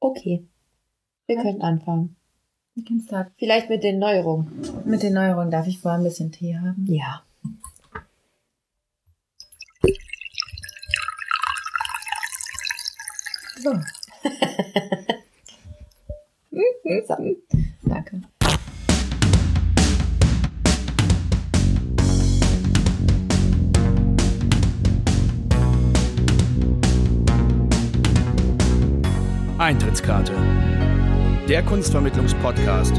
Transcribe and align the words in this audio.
Okay. 0.00 0.46
Wir 1.26 1.36
Ja. 1.36 1.42
können 1.42 1.62
anfangen. 1.62 2.16
Dienstag. 2.74 3.32
Vielleicht 3.38 3.68
mit 3.68 3.84
den 3.84 3.98
Neuerungen. 3.98 4.50
Mit 4.84 5.02
den 5.02 5.12
Neuerungen 5.12 5.50
darf 5.50 5.66
ich 5.66 5.78
vorher 5.80 5.98
ein 5.98 6.04
bisschen 6.04 6.32
Tee 6.32 6.56
haben. 6.56 6.86
Ja. 6.88 7.22
So, 13.62 13.72
So. 17.06 17.16
danke. 17.84 18.22
Eintrittskarte. 29.60 30.32
Der 31.46 31.62
Kunstvermittlungspodcast. 31.62 32.96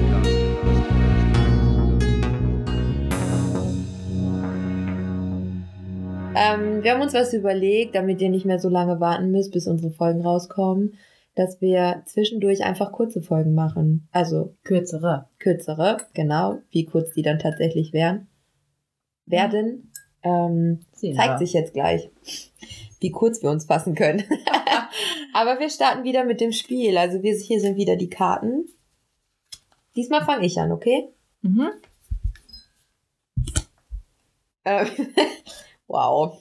Ähm, 6.35 6.83
wir 6.83 6.91
haben 6.91 7.01
uns 7.01 7.15
was 7.15 7.33
überlegt, 7.33 7.95
damit 7.95 8.21
ihr 8.21 8.29
nicht 8.29 8.45
mehr 8.45 8.59
so 8.59 8.69
lange 8.69 8.99
warten 8.99 9.31
müsst, 9.31 9.51
bis 9.53 9.65
unsere 9.65 9.91
Folgen 9.91 10.21
rauskommen, 10.21 10.99
dass 11.33 11.61
wir 11.61 12.03
zwischendurch 12.05 12.63
einfach 12.63 12.91
kurze 12.91 13.23
Folgen 13.23 13.55
machen. 13.55 14.07
Also 14.11 14.55
Kürzere. 14.63 15.29
kürzere, 15.39 15.97
genau, 16.13 16.59
wie 16.69 16.85
kurz 16.85 17.11
die 17.15 17.23
dann 17.23 17.39
tatsächlich 17.39 17.91
wären. 17.91 18.27
Werden. 19.25 19.91
Ähm, 20.21 20.81
Sehen 20.91 21.15
zeigt 21.15 21.39
sich 21.39 21.53
jetzt 21.53 21.73
gleich, 21.73 22.11
wie 23.01 23.11
kurz 23.11 23.41
wir 23.41 23.49
uns 23.49 23.65
fassen 23.65 23.95
können. 23.95 24.23
Aber 25.33 25.59
wir 25.59 25.69
starten 25.69 26.03
wieder 26.03 26.23
mit 26.23 26.39
dem 26.39 26.51
Spiel. 26.53 26.97
Also 26.97 27.21
wir, 27.23 27.35
hier 27.35 27.59
sind 27.59 27.75
wieder 27.75 27.95
die 27.95 28.09
Karten. 28.09 28.69
Diesmal 29.95 30.23
fange 30.23 30.45
ich 30.45 30.57
an, 30.59 30.71
okay? 30.71 31.09
Mhm. 31.41 31.69
Ähm, 34.63 34.87
wow. 35.87 36.37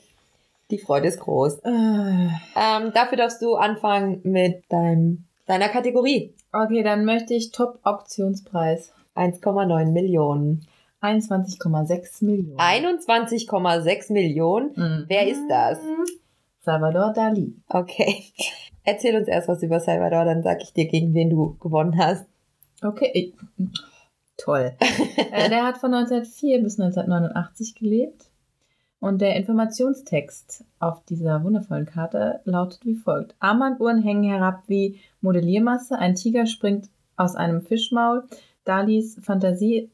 Die 0.70 0.78
Freude 0.78 1.08
ist 1.08 1.20
groß. 1.20 1.60
Äh, 1.64 1.70
Ähm, 1.70 2.92
dafür 2.94 3.16
darfst 3.16 3.42
du 3.42 3.56
anfangen 3.56 4.20
mit 4.22 4.62
deinem, 4.68 5.24
deiner 5.46 5.68
Kategorie. 5.68 6.34
Okay, 6.52 6.82
dann 6.82 7.04
möchte 7.04 7.34
ich 7.34 7.50
Top-Auktionspreis. 7.50 8.92
1,9 9.16 9.90
Millionen. 9.92 10.66
21,6 11.00 12.24
Millionen. 12.24 12.58
21,6 12.58 14.12
Millionen. 14.12 14.72
Mhm. 14.76 15.04
Wer 15.08 15.26
ist 15.26 15.42
das? 15.48 15.78
Salvador 16.60 17.12
Dali. 17.12 17.56
Okay. 17.68 18.24
Erzähl 18.84 19.16
uns 19.16 19.28
erst 19.28 19.48
was 19.48 19.62
über 19.62 19.80
Salvador, 19.80 20.24
dann 20.24 20.42
sag 20.42 20.62
ich 20.62 20.72
dir, 20.72 20.86
gegen 20.88 21.14
wen 21.14 21.30
du 21.30 21.56
gewonnen 21.58 21.98
hast. 21.98 22.26
Okay. 22.82 23.10
ich- 23.14 23.34
Toll. 24.36 24.72
äh, 25.32 25.50
der 25.50 25.64
hat 25.64 25.78
von 25.78 25.92
1904 25.92 26.62
bis 26.62 26.80
1989 26.80 27.74
gelebt. 27.74 28.30
Und 28.98 29.22
der 29.22 29.36
Informationstext 29.36 30.64
auf 30.78 31.02
dieser 31.04 31.42
wundervollen 31.42 31.86
Karte 31.86 32.40
lautet 32.44 32.84
wie 32.84 32.94
folgt. 32.96 33.34
Armbanduhren 33.38 34.02
hängen 34.02 34.24
herab 34.24 34.64
wie 34.66 35.00
Modelliermasse, 35.22 35.98
ein 35.98 36.14
Tiger 36.14 36.44
springt 36.46 36.90
aus 37.16 37.34
einem 37.34 37.62
Fischmaul, 37.62 38.24
Dalis 38.64 39.18
Fantasie 39.22 39.90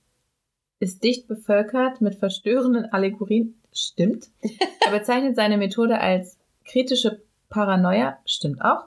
ist 0.81 1.05
dicht 1.05 1.29
bevölkert 1.29 2.01
mit 2.01 2.17
verstörenden 2.17 2.93
Allegorien. 2.93 3.55
Stimmt. 3.73 4.29
Er 4.85 4.97
bezeichnet 4.97 5.35
seine 5.37 5.57
Methode 5.57 6.01
als 6.01 6.36
kritische 6.67 7.21
Paranoia. 7.49 8.19
Stimmt 8.25 8.63
auch. 8.63 8.85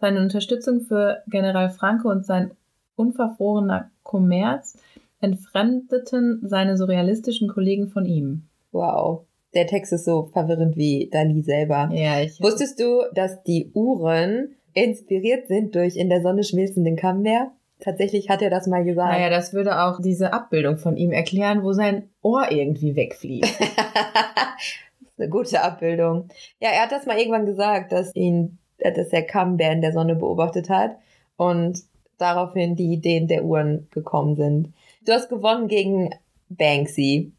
Seine 0.00 0.20
Unterstützung 0.20 0.80
für 0.80 1.22
General 1.28 1.70
Franco 1.70 2.10
und 2.10 2.26
sein 2.26 2.52
unverfrorener 2.96 3.90
Kommerz 4.02 4.76
entfremdeten 5.20 6.40
seine 6.42 6.76
surrealistischen 6.76 7.48
Kollegen 7.48 7.88
von 7.88 8.06
ihm. 8.06 8.42
Wow. 8.72 9.24
Der 9.54 9.66
Text 9.66 9.92
ist 9.92 10.04
so 10.04 10.30
verwirrend 10.32 10.76
wie 10.76 11.08
Dali 11.10 11.42
selber. 11.42 11.90
Ja, 11.92 12.20
ich. 12.20 12.40
Wusstest 12.40 12.80
du, 12.80 13.02
dass 13.14 13.42
die 13.42 13.70
Uhren 13.74 14.54
inspiriert 14.72 15.48
sind 15.48 15.74
durch 15.74 15.96
in 15.96 16.08
der 16.08 16.22
Sonne 16.22 16.44
schmilzenden 16.44 16.96
Camembert? 16.96 17.48
Tatsächlich 17.80 18.28
hat 18.28 18.42
er 18.42 18.50
das 18.50 18.66
mal 18.66 18.84
gesagt. 18.84 19.12
Naja, 19.12 19.30
das 19.30 19.54
würde 19.54 19.82
auch 19.82 20.00
diese 20.00 20.32
Abbildung 20.32 20.76
von 20.76 20.96
ihm 20.96 21.12
erklären, 21.12 21.62
wo 21.62 21.72
sein 21.72 22.10
Ohr 22.22 22.52
irgendwie 22.52 22.94
wegfliegt. 22.94 23.48
eine 25.20 25.28
gute 25.30 25.62
Abbildung. 25.62 26.28
Ja, 26.60 26.70
er 26.70 26.82
hat 26.82 26.92
das 26.92 27.06
mal 27.06 27.18
irgendwann 27.18 27.46
gesagt, 27.46 27.92
dass 27.92 28.14
ihn, 28.14 28.58
äh, 28.78 28.92
dass 28.92 29.08
er 29.08 29.22
Camembert 29.22 29.74
in 29.74 29.80
der 29.80 29.92
Sonne 29.92 30.16
beobachtet 30.16 30.68
hat 30.68 30.96
und 31.36 31.82
daraufhin 32.18 32.76
die 32.76 32.92
Ideen 32.92 33.28
der 33.28 33.44
Uhren 33.44 33.88
gekommen 33.90 34.36
sind. 34.36 34.72
Du 35.04 35.12
hast 35.12 35.28
gewonnen 35.28 35.68
gegen 35.68 36.10
Banksy. 36.48 37.32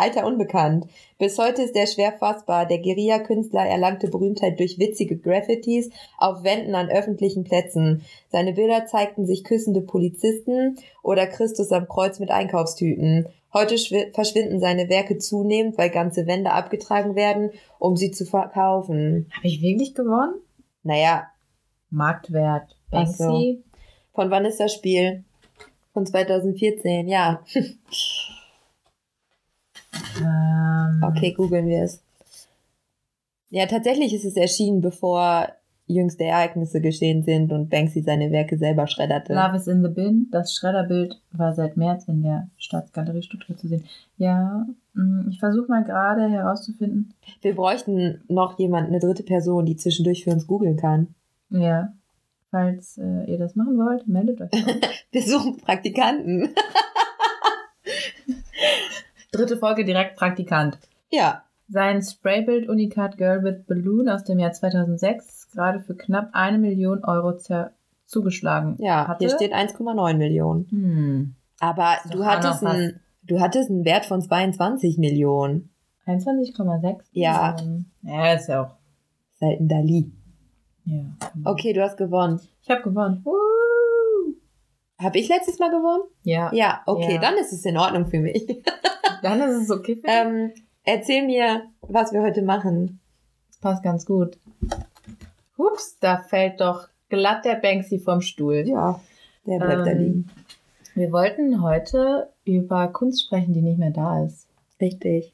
Alter 0.00 0.26
Unbekannt. 0.26 0.86
Bis 1.18 1.38
heute 1.38 1.62
ist 1.62 1.76
er 1.76 1.86
schwer 1.86 2.12
fassbar. 2.12 2.66
Der 2.66 2.78
Guerilla-Künstler 2.78 3.66
erlangte 3.66 4.08
Berühmtheit 4.08 4.58
durch 4.58 4.78
witzige 4.78 5.16
Graffitis 5.18 5.90
auf 6.18 6.42
Wänden 6.42 6.74
an 6.74 6.88
öffentlichen 6.88 7.44
Plätzen. 7.44 8.02
Seine 8.30 8.52
Bilder 8.54 8.86
zeigten 8.86 9.26
sich 9.26 9.44
küssende 9.44 9.80
Polizisten 9.82 10.76
oder 11.02 11.26
Christus 11.26 11.70
am 11.72 11.86
Kreuz 11.88 12.18
mit 12.18 12.30
Einkaufstüten. 12.30 13.26
Heute 13.52 13.74
schwi- 13.74 14.12
verschwinden 14.14 14.60
seine 14.60 14.88
Werke 14.88 15.18
zunehmend, 15.18 15.76
weil 15.76 15.90
ganze 15.90 16.26
Wände 16.26 16.52
abgetragen 16.52 17.14
werden, 17.16 17.50
um 17.78 17.96
sie 17.96 18.10
zu 18.10 18.24
verkaufen. 18.24 19.26
Habe 19.36 19.48
ich 19.48 19.60
wirklich 19.60 19.94
gewonnen? 19.94 20.34
Naja, 20.82 21.26
Marktwert. 21.90 22.76
Banksy. 22.90 23.62
von 24.14 24.30
wann 24.30 24.44
ist 24.44 24.60
das 24.60 24.72
Spiel? 24.72 25.24
Von 25.92 26.06
2014, 26.06 27.08
ja. 27.08 27.42
Ähm, 30.20 31.02
Okay, 31.02 31.32
googeln 31.32 31.66
wir 31.66 31.82
es. 31.84 32.02
Ja, 33.50 33.66
tatsächlich 33.66 34.14
ist 34.14 34.24
es 34.24 34.36
erschienen, 34.36 34.80
bevor 34.80 35.48
jüngste 35.86 36.24
Ereignisse 36.24 36.80
geschehen 36.80 37.24
sind 37.24 37.52
und 37.52 37.68
Banksy 37.68 38.02
seine 38.02 38.30
Werke 38.30 38.56
selber 38.58 38.86
schredderte. 38.86 39.34
Love 39.34 39.56
is 39.56 39.66
in 39.66 39.82
the 39.82 39.88
Bin. 39.88 40.28
Das 40.30 40.54
Schredderbild 40.54 41.20
war 41.32 41.52
seit 41.52 41.76
März 41.76 42.04
in 42.06 42.22
der 42.22 42.48
Staatsgalerie 42.58 43.22
Stuttgart 43.22 43.58
zu 43.58 43.66
sehen. 43.66 43.84
Ja, 44.16 44.66
mh, 44.94 45.30
ich 45.30 45.40
versuche 45.40 45.68
mal 45.68 45.82
gerade 45.82 46.28
herauszufinden. 46.30 47.14
Wir 47.42 47.56
bräuchten 47.56 48.20
noch 48.28 48.56
jemand, 48.58 48.86
eine 48.88 49.00
dritte 49.00 49.24
Person, 49.24 49.66
die 49.66 49.74
zwischendurch 49.76 50.22
für 50.22 50.30
uns 50.30 50.46
googeln 50.46 50.76
kann. 50.76 51.08
Ja, 51.48 51.92
falls 52.52 52.96
äh, 52.98 53.24
ihr 53.28 53.38
das 53.38 53.56
machen 53.56 53.76
wollt, 53.76 54.06
meldet 54.06 54.40
euch. 54.42 54.50
Wir 55.10 55.22
suchen 55.22 55.56
Praktikanten. 55.56 56.50
Dritte 59.40 59.56
Folge 59.56 59.86
direkt 59.86 60.16
Praktikant. 60.16 60.78
Ja, 61.10 61.44
Sein 61.68 62.02
Spraybild 62.02 62.68
Unikat 62.68 63.16
Girl 63.16 63.42
with 63.42 63.64
Balloon 63.66 64.08
aus 64.10 64.22
dem 64.24 64.38
Jahr 64.38 64.52
2006 64.52 65.24
ist 65.26 65.52
gerade 65.52 65.80
für 65.80 65.94
knapp 65.94 66.28
eine 66.32 66.58
Million 66.58 67.02
Euro 67.04 67.38
zugeschlagen 68.04 68.76
ja, 68.80 69.08
hatte. 69.08 69.24
hier 69.24 69.34
steht 69.34 69.54
1,9 69.54 70.14
Millionen. 70.18 70.66
Hm. 70.70 71.34
Aber 71.58 71.96
du 72.10 72.26
hattest, 72.26 72.62
einen, 72.64 73.00
du 73.22 73.40
hattest 73.40 73.70
einen 73.70 73.86
Wert 73.86 74.04
von 74.04 74.20
22 74.20 74.98
Millionen. 74.98 75.70
21,6 76.06 77.00
Ja. 77.12 77.54
Millionen. 77.58 77.90
Ja, 78.02 78.34
ist 78.34 78.48
ja 78.48 78.62
auch. 78.64 78.74
Ist 79.32 79.42
ein 79.42 79.68
Dali. 79.68 80.12
Ja. 80.84 81.04
Okay, 81.44 81.72
du 81.72 81.82
hast 81.82 81.96
gewonnen. 81.96 82.40
Ich 82.62 82.68
habe 82.70 82.82
gewonnen. 82.82 83.24
Habe 84.98 85.18
ich 85.18 85.28
letztes 85.30 85.58
Mal 85.58 85.70
gewonnen? 85.70 86.02
Ja. 86.24 86.52
Ja, 86.52 86.82
okay, 86.84 87.14
Ja. 87.14 87.20
dann 87.22 87.38
ist 87.38 87.54
es 87.54 87.64
in 87.64 87.78
Ordnung 87.78 88.06
für 88.06 88.20
mich. 88.20 88.46
Dann 89.22 89.40
ist 89.40 89.62
es 89.62 89.70
okay 89.70 90.00
ähm, 90.04 90.52
erzähl 90.84 91.24
mir, 91.26 91.64
was 91.82 92.12
wir 92.12 92.22
heute 92.22 92.42
machen. 92.42 93.00
Das 93.48 93.58
passt 93.58 93.82
ganz 93.82 94.06
gut. 94.06 94.38
Hups, 95.58 95.98
da 96.00 96.18
fällt 96.18 96.60
doch 96.60 96.88
glatt 97.08 97.44
der 97.44 97.56
Banksy 97.56 97.98
vom 97.98 98.20
Stuhl. 98.20 98.66
Ja, 98.66 99.00
der 99.46 99.58
bleibt 99.58 99.86
da 99.86 99.90
Ähm, 99.90 99.98
liegen. 99.98 100.30
Wir 100.94 101.12
wollten 101.12 101.62
heute 101.62 102.30
über 102.44 102.88
Kunst 102.88 103.24
sprechen, 103.24 103.52
die 103.52 103.62
nicht 103.62 103.78
mehr 103.78 103.90
da 103.90 104.24
ist. 104.24 104.48
Richtig. 104.80 105.32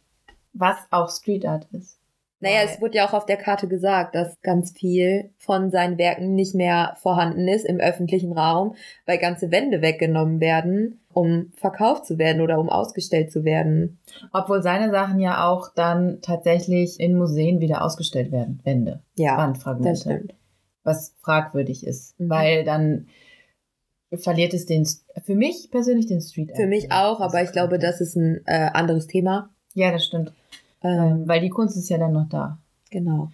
Was 0.53 0.77
auch 0.91 1.11
Street 1.11 1.47
Art 1.47 1.67
ist. 1.73 1.99
Naja, 2.47 2.61
es 2.65 2.81
wurde 2.81 2.99
ja 2.99 3.09
auch 3.09 3.13
auf 3.13 3.27
der 3.27 3.39
Karte 3.39 3.67
gesagt, 3.67 4.15
dass 4.15 4.41
ganz 4.41 4.71
viel 4.71 5.31
von 5.37 5.71
seinen 5.73 5.99
Werken 5.99 6.35
nicht 6.35 6.55
mehr 6.55 6.95
vorhanden 7.03 7.49
ist 7.49 7.67
im 7.67 7.81
öffentlichen 7.81 8.33
Raum, 8.33 8.77
weil 9.05 9.19
ganze 9.19 9.51
Wände 9.51 9.83
weggenommen 9.83 10.39
werden, 10.39 11.01
um 11.13 11.51
verkauft 11.57 12.07
zu 12.07 12.19
werden 12.19 12.41
oder 12.41 12.61
um 12.61 12.69
ausgestellt 12.69 13.33
zu 13.33 13.45
werden. 13.45 13.99
Obwohl 14.33 14.63
seine 14.63 14.93
Sachen 14.93 15.19
ja 15.19 15.45
auch 15.49 15.75
dann 15.75 16.21
tatsächlich 16.23 17.01
in 17.01 17.19
Museen 17.19 17.59
wieder 17.59 17.83
ausgestellt 17.83 18.31
werden. 18.31 18.61
Wände, 18.63 19.03
Ja, 19.17 19.37
Wandfragmente. 19.39 19.91
das 19.91 20.01
stimmt. 20.03 20.35
Was 20.85 21.15
fragwürdig 21.23 21.85
ist. 21.85 22.19
Mhm. 22.21 22.31
Weil 22.31 22.65
dann 22.65 23.09
verliert 24.13 24.55
es 24.55 24.67
den, 24.67 24.87
für 25.25 25.35
mich 25.35 25.69
persönlich 25.73 26.07
den 26.07 26.21
Street. 26.21 26.53
Für 26.55 26.69
mich 26.69 26.93
auch, 26.93 27.19
aber 27.21 27.43
ich 27.43 27.51
glaube, 27.51 27.81
das 27.81 28.01
ist 28.01 28.15
ein 28.15 28.41
äh, 28.47 28.71
anderes 28.73 29.09
Thema. 29.09 29.51
Ja, 29.75 29.91
das 29.91 30.05
stimmt. 30.05 30.33
Ähm, 30.83 31.27
weil 31.27 31.41
die 31.41 31.51
Kunst 31.51 31.77
ist 31.77 31.89
ja 31.89 31.99
dann 31.99 32.13
noch 32.13 32.29
da. 32.29 32.59
genau. 32.91 33.31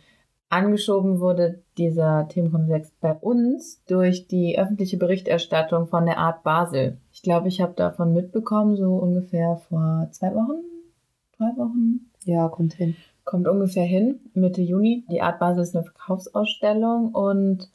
angeschoben 0.48 1.20
wurde 1.20 1.62
dieser 1.78 2.28
Themenkomplex 2.28 2.92
bei 3.00 3.14
uns 3.14 3.82
durch 3.86 4.28
die 4.28 4.58
öffentliche 4.58 4.96
Berichterstattung 4.96 5.86
von 5.86 6.06
der 6.06 6.18
Art 6.18 6.42
Basel. 6.42 6.98
Ich 7.12 7.22
glaube, 7.22 7.48
ich 7.48 7.60
habe 7.60 7.72
davon 7.74 8.12
mitbekommen, 8.12 8.76
so 8.76 8.94
ungefähr 8.96 9.56
vor 9.68 10.08
zwei 10.12 10.34
Wochen, 10.34 10.62
drei 11.36 11.56
Wochen. 11.56 12.10
Ja, 12.24 12.48
kommt 12.48 12.74
hin. 12.74 12.96
Kommt 13.24 13.48
ungefähr 13.48 13.84
hin, 13.84 14.20
Mitte 14.34 14.62
Juni. 14.62 15.04
Die 15.10 15.22
Art 15.22 15.38
Basel 15.38 15.62
ist 15.62 15.76
eine 15.76 15.84
Verkaufsausstellung 15.84 17.14
und 17.14 17.70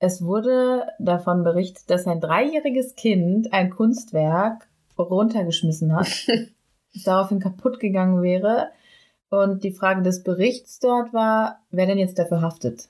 es 0.00 0.22
wurde 0.22 0.86
davon 0.98 1.42
berichtet, 1.42 1.90
dass 1.90 2.06
ein 2.06 2.20
dreijähriges 2.20 2.94
Kind 2.94 3.52
ein 3.52 3.70
Kunstwerk 3.70 4.68
runtergeschmissen 4.98 5.94
hat, 5.94 6.08
das 6.94 7.02
daraufhin 7.04 7.40
kaputt 7.40 7.80
gegangen 7.80 8.22
wäre. 8.22 8.68
Und 9.30 9.62
die 9.64 9.72
Frage 9.72 10.02
des 10.02 10.22
Berichts 10.22 10.78
dort 10.78 11.12
war, 11.12 11.60
wer 11.70 11.86
denn 11.86 11.98
jetzt 11.98 12.18
dafür 12.18 12.40
haftet. 12.40 12.88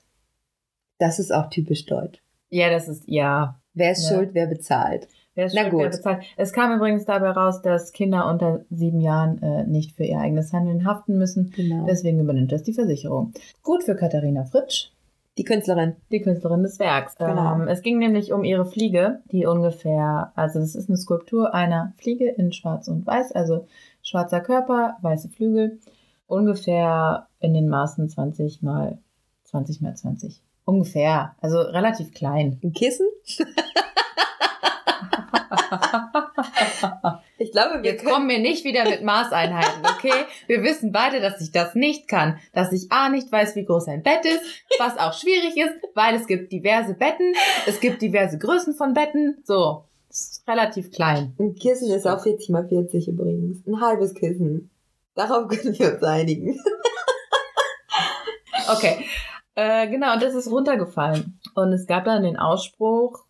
Das 0.99 1.19
ist 1.19 1.33
auch 1.33 1.49
typisch 1.51 1.87
deutsch. 1.87 2.21
Ja, 2.51 2.71
das 2.71 2.89
ist, 2.89 3.05
ja. 3.07 3.61
Wer 3.75 3.93
ist 3.93 4.09
Ja. 4.09 4.17
schuld, 4.17 4.31
wer 4.35 4.47
bezahlt? 4.47 5.09
Wer 5.35 5.47
ist 5.47 5.55
Na 5.55 5.63
schuld, 5.63 5.73
gut. 5.73 5.81
wer 5.83 5.91
bezahlt? 5.91 6.25
Es 6.37 6.53
kam 6.53 6.75
übrigens 6.75 7.05
dabei 7.05 7.31
raus, 7.31 7.63
dass 7.63 7.93
Kinder 7.93 8.27
unter 8.29 8.65
sieben 8.71 9.01
Jahren 9.01 9.41
äh, 9.43 9.65
nicht 9.65 9.93
für 9.97 10.05
ihr 10.05 10.19
eigenes 10.19 10.53
Handeln 10.53 10.85
haften 10.85 11.19
müssen. 11.19 11.51
Genau. 11.55 11.87
Deswegen 11.87 12.19
übernimmt 12.21 12.51
das 12.53 12.63
die 12.65 12.73
Versicherung. 12.73 13.33
Gut 13.63 13.85
für 13.85 13.95
Katharina 13.95 14.45
Fritsch, 14.45 14.91
die 15.39 15.45
Künstlerin. 15.45 15.97
die 16.11 16.21
Künstlerin 16.21 16.63
des 16.63 16.79
Werks. 16.79 17.17
Genau. 17.17 17.55
Ähm, 17.55 17.69
es 17.69 17.83
ging 17.83 17.99
nämlich 17.99 18.33
um 18.33 18.45
ihre 18.45 18.67
Fliege, 18.67 19.21
die 19.31 19.47
ungefähr, 19.47 20.33
also 20.35 20.59
das 20.59 20.75
ist 20.75 20.89
eine 20.89 20.99
Skulptur 20.99 21.55
einer 21.55 21.95
Fliege 21.97 22.29
in 22.29 22.53
Schwarz 22.53 22.89
und 22.89 23.07
Weiß, 23.07 23.33
also 23.33 23.67
schwarzer 24.03 24.41
Körper, 24.41 24.97
weiße 25.01 25.29
Flügel, 25.29 25.79
ungefähr 26.27 27.29
in 27.41 27.55
den 27.55 27.69
Maßen 27.69 28.09
20 28.09 28.63
mal 28.63 28.99
20 29.45 29.81
mal 29.81 29.95
20. 29.95 30.43
Ungefähr, 30.65 31.37
also 31.41 31.61
relativ 31.61 32.13
klein. 32.13 32.59
Ein 32.63 32.73
Kissen? 32.73 33.07
Glaube, 37.59 37.83
wir 37.83 37.91
Jetzt 37.91 38.05
kommen 38.05 38.29
wir 38.29 38.39
nicht 38.39 38.65
wieder 38.65 38.89
mit 38.89 39.03
Maßeinheiten, 39.03 39.85
okay? 39.85 40.27
Wir 40.47 40.63
wissen 40.63 40.93
beide, 40.93 41.21
dass 41.21 41.41
ich 41.41 41.51
das 41.51 41.75
nicht 41.75 42.07
kann. 42.07 42.39
Dass 42.53 42.71
ich 42.71 42.93
A 42.93 43.09
nicht 43.09 43.33
weiß, 43.33 43.57
wie 43.57 43.65
groß 43.65 43.89
ein 43.89 44.05
Bett 44.05 44.25
ist, 44.25 44.41
was 44.79 44.97
auch 44.97 45.13
schwierig 45.13 45.57
ist, 45.57 45.75
weil 45.95 46.15
es 46.15 46.29
gibt 46.29 46.53
diverse 46.53 46.95
Betten, 46.95 47.35
es 47.67 47.81
gibt 47.81 48.01
diverse 48.01 48.39
Größen 48.39 48.75
von 48.75 48.95
Betten. 48.95 49.39
So, 49.43 49.83
ist 50.09 50.45
relativ 50.47 50.93
klein. 50.93 51.35
Ein 51.41 51.57
Kissen 51.57 51.91
ist 51.91 52.07
auch 52.07 52.23
40 52.23 52.49
mal 52.51 52.69
40 52.69 53.09
übrigens. 53.09 53.67
Ein 53.67 53.81
halbes 53.81 54.15
Kissen. 54.15 54.71
Darauf 55.17 55.49
können 55.49 55.77
wir 55.77 55.95
uns 55.95 56.03
einigen. 56.05 56.61
Okay, 58.71 59.03
äh, 59.55 59.89
genau, 59.89 60.13
und 60.13 60.23
das 60.23 60.35
ist 60.35 60.51
runtergefallen. 60.51 61.41
Und 61.55 61.73
es 61.73 61.87
gab 61.87 62.05
dann 62.05 62.23
den 62.23 62.37
Ausspruch, 62.37 63.25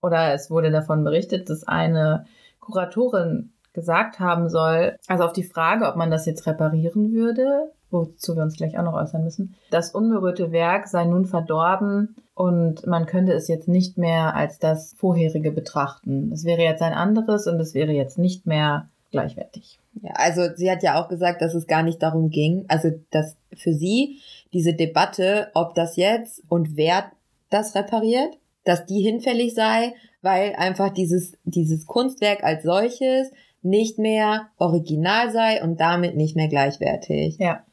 oder 0.00 0.32
es 0.32 0.50
wurde 0.50 0.70
davon 0.70 1.04
berichtet, 1.04 1.50
dass 1.50 1.64
eine 1.64 2.24
Kuratorin 2.60 3.52
gesagt 3.72 4.18
haben 4.20 4.48
soll, 4.48 4.96
also 5.06 5.24
auf 5.24 5.32
die 5.32 5.44
Frage, 5.44 5.86
ob 5.86 5.96
man 5.96 6.10
das 6.10 6.26
jetzt 6.26 6.46
reparieren 6.46 7.12
würde, 7.12 7.70
wozu 7.90 8.36
wir 8.36 8.42
uns 8.42 8.56
gleich 8.56 8.78
auch 8.78 8.84
noch 8.84 8.94
äußern 8.94 9.24
müssen, 9.24 9.54
das 9.70 9.92
unberührte 9.92 10.52
Werk 10.52 10.88
sei 10.88 11.04
nun 11.04 11.26
verdorben 11.26 12.16
und 12.34 12.86
man 12.86 13.06
könnte 13.06 13.32
es 13.32 13.48
jetzt 13.48 13.68
nicht 13.68 13.98
mehr 13.98 14.34
als 14.34 14.58
das 14.58 14.94
vorherige 14.96 15.52
betrachten. 15.52 16.30
Es 16.32 16.44
wäre 16.44 16.62
jetzt 16.62 16.82
ein 16.82 16.94
anderes 16.94 17.46
und 17.46 17.60
es 17.60 17.74
wäre 17.74 17.92
jetzt 17.92 18.18
nicht 18.18 18.46
mehr 18.46 18.88
gleichwertig. 19.10 19.78
Ja, 20.02 20.12
also 20.14 20.42
sie 20.54 20.70
hat 20.70 20.82
ja 20.82 21.00
auch 21.00 21.08
gesagt, 21.08 21.42
dass 21.42 21.54
es 21.54 21.66
gar 21.66 21.82
nicht 21.82 22.02
darum 22.02 22.30
ging, 22.30 22.64
also 22.68 22.90
dass 23.10 23.36
für 23.56 23.72
sie 23.72 24.20
diese 24.52 24.74
Debatte, 24.74 25.48
ob 25.54 25.74
das 25.74 25.96
jetzt 25.96 26.42
und 26.48 26.76
wer 26.76 27.10
das 27.50 27.74
repariert, 27.74 28.38
dass 28.64 28.86
die 28.86 29.00
hinfällig 29.00 29.54
sei, 29.54 29.94
weil 30.22 30.54
einfach 30.56 30.90
dieses, 30.90 31.32
dieses 31.44 31.86
Kunstwerk 31.86 32.44
als 32.44 32.62
solches 32.62 33.30
nicht 33.62 33.98
mehr 33.98 34.48
original 34.58 35.30
sei 35.30 35.62
und 35.62 35.80
damit 35.80 36.16
nicht 36.16 36.36
mehr 36.36 36.48
gleichwertig. 36.48 37.36
Ja. 37.38 37.64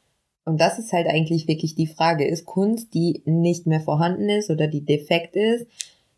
Und 0.44 0.60
das 0.60 0.78
ist 0.78 0.92
halt 0.92 1.06
eigentlich 1.06 1.46
wirklich 1.46 1.74
die 1.74 1.86
Frage, 1.86 2.26
ist 2.26 2.46
Kunst, 2.46 2.94
die 2.94 3.22
nicht 3.26 3.66
mehr 3.66 3.80
vorhanden 3.80 4.28
ist 4.28 4.50
oder 4.50 4.66
die 4.66 4.84
defekt 4.84 5.36
ist, 5.36 5.66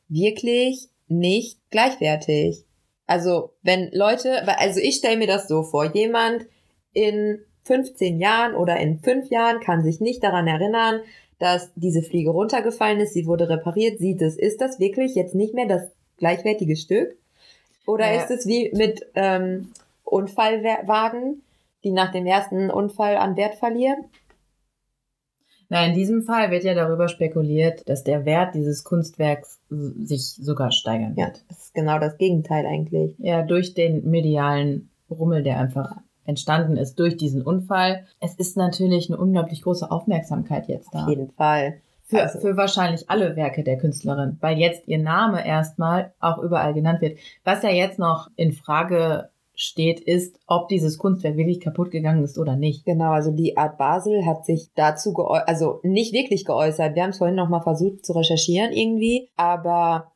wirklich 0.09 0.89
nicht 1.09 1.59
gleichwertig? 1.71 2.65
Also 3.07 3.51
wenn 3.63 3.91
Leute, 3.93 4.47
also 4.59 4.79
ich 4.81 4.97
stelle 4.97 5.17
mir 5.17 5.27
das 5.27 5.49
so 5.49 5.65
vor, 5.65 5.93
jemand 5.95 6.47
in 6.93 7.41
15 7.65 8.21
Jahren 8.21 8.55
oder 8.55 8.79
in 8.79 9.01
5 9.01 9.31
Jahren 9.31 9.61
kann 9.61 9.83
sich 9.83 10.01
nicht 10.01 10.23
daran 10.23 10.47
erinnern, 10.47 11.01
dass 11.39 11.73
diese 11.75 12.03
Fliege 12.03 12.31
runtergefallen 12.31 13.01
ist, 13.01 13.15
sie 13.15 13.27
wurde 13.27 13.49
repariert, 13.49 13.99
sieht 13.99 14.23
es. 14.23 14.37
Ist 14.37 14.61
das 14.61 14.79
wirklich 14.79 15.15
jetzt 15.15 15.35
nicht 15.35 15.55
mehr 15.55 15.67
das 15.67 15.91
gleichwertige 16.19 16.77
Stück? 16.77 17.17
Oder 17.91 18.13
Ja. 18.13 18.23
ist 18.23 18.31
es 18.31 18.47
wie 18.47 18.71
mit 18.75 19.07
ähm, 19.15 19.73
Unfallwagen, 20.05 21.43
die 21.85 21.91
nach 21.91 22.13
dem 22.13 22.27
ersten 22.27 22.71
Unfall 22.71 23.17
an 23.17 23.37
Wert 23.37 23.55
verlieren? 23.57 24.05
Na, 25.69 25.87
in 25.87 25.95
diesem 25.95 26.23
Fall 26.23 26.51
wird 26.51 26.65
ja 26.65 26.75
darüber 26.75 27.09
spekuliert, 27.09 27.89
dass 27.89 28.03
der 28.03 28.25
Wert 28.25 28.55
dieses 28.55 28.83
Kunstwerks 28.83 29.61
sich 29.69 30.35
sogar 30.35 30.73
steigern 30.73 31.15
Ja, 31.17 31.27
wird. 31.27 31.45
das 31.49 31.59
ist 31.67 31.75
genau 31.75 31.99
das 32.01 32.19
Gegenteil 32.19 32.67
eigentlich. 32.67 33.15
Ja, 33.19 33.43
durch 33.43 33.75
den 33.75 34.11
medialen 34.11 34.91
Rummel, 35.09 35.43
der 35.45 35.59
einfach 35.61 35.93
entstanden 36.25 36.77
ist 36.77 36.99
durch 36.99 37.17
diesen 37.17 37.43
Unfall. 37.43 38.07
Es 38.21 38.35
ist 38.35 38.57
natürlich 38.57 39.11
eine 39.11 39.21
unglaublich 39.21 39.63
große 39.63 39.91
Aufmerksamkeit 39.91 40.67
jetzt 40.69 40.93
da. 40.93 41.05
Auf 41.05 41.09
jeden 41.09 41.31
Fall. 41.31 41.81
Für, 42.11 42.23
Also- 42.23 42.41
für 42.41 42.57
wahrscheinlich 42.57 43.09
alle 43.09 43.37
Werke 43.37 43.63
der 43.63 43.79
Künstlerin, 43.79 44.37
weil 44.41 44.59
jetzt 44.59 44.89
ihr 44.89 44.99
Name 44.99 45.47
erstmal 45.47 46.13
auch 46.19 46.39
überall 46.39 46.75
genannt 46.75 47.01
wird. 47.01 47.19
Was 47.45 47.63
ja 47.63 47.71
jetzt 47.71 48.01
noch 48.01 48.29
in 48.35 48.53
Frage 48.53 49.31
steht, 49.55 50.01
ist, 50.01 50.41
ob 50.47 50.69
dieses 50.69 50.99
Kunstwerk 50.99 51.37
wirklich 51.37 51.61
kaputt 51.61 51.91
gegangen 51.91 52.25
ist 52.25 52.39
oder 52.39 52.57
nicht. 52.57 52.85
Genau, 52.85 53.11
also 53.13 53.31
die 53.31 53.57
Art 53.57 53.79
Basel 53.79 54.27
hat 54.27 54.45
sich 54.45 54.71
dazu 54.75 55.13
geäußert, 55.13 55.49
also 55.49 55.81
nicht 55.83 56.13
wirklich 56.13 56.45
geäußert. 56.45 56.95
Wir 56.95 57.03
haben 57.03 57.11
es 57.11 57.19
vorhin 57.19 57.37
noch 57.37 57.49
mal 57.49 57.61
versucht 57.61 58.05
zu 58.05 58.13
recherchieren 58.15 58.73
irgendwie, 58.73 59.29
aber 59.37 60.11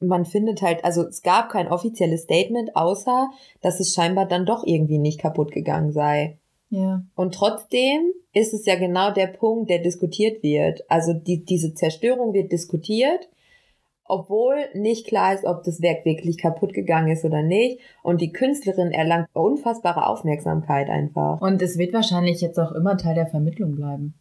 man 0.00 0.24
findet 0.24 0.62
halt, 0.62 0.84
also 0.84 1.02
es 1.02 1.22
gab 1.22 1.48
kein 1.48 1.68
offizielles 1.68 2.22
Statement, 2.22 2.76
außer 2.76 3.30
dass 3.60 3.80
es 3.80 3.94
scheinbar 3.94 4.26
dann 4.26 4.46
doch 4.46 4.64
irgendwie 4.64 4.98
nicht 4.98 5.18
kaputt 5.20 5.50
gegangen 5.50 5.92
sei. 5.92 6.38
Ja. 6.72 7.04
Und 7.14 7.34
trotzdem 7.34 8.12
ist 8.32 8.54
es 8.54 8.64
ja 8.64 8.76
genau 8.76 9.12
der 9.12 9.26
Punkt, 9.26 9.68
der 9.68 9.80
diskutiert 9.80 10.42
wird. 10.42 10.90
Also 10.90 11.12
die, 11.12 11.44
diese 11.44 11.74
Zerstörung 11.74 12.32
wird 12.32 12.50
diskutiert, 12.50 13.28
obwohl 14.06 14.54
nicht 14.72 15.06
klar 15.06 15.34
ist, 15.34 15.44
ob 15.44 15.64
das 15.64 15.82
Werk 15.82 16.06
wirklich 16.06 16.38
kaputt 16.38 16.72
gegangen 16.72 17.12
ist 17.12 17.26
oder 17.26 17.42
nicht. 17.42 17.78
Und 18.02 18.22
die 18.22 18.32
Künstlerin 18.32 18.90
erlangt 18.90 19.28
unfassbare 19.34 20.06
Aufmerksamkeit 20.06 20.88
einfach. 20.88 21.42
Und 21.42 21.60
es 21.60 21.76
wird 21.76 21.92
wahrscheinlich 21.92 22.40
jetzt 22.40 22.58
auch 22.58 22.72
immer 22.72 22.96
Teil 22.96 23.16
der 23.16 23.26
Vermittlung 23.26 23.74
bleiben. 23.74 24.14